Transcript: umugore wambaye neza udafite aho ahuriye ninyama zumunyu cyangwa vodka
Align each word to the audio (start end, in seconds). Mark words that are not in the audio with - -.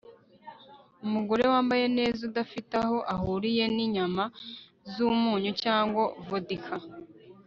umugore 1.05 1.43
wambaye 1.51 1.85
neza 1.97 2.19
udafite 2.29 2.73
aho 2.83 2.97
ahuriye 3.15 3.63
ninyama 3.75 4.23
zumunyu 4.93 5.51
cyangwa 5.63 6.03
vodka 6.27 6.75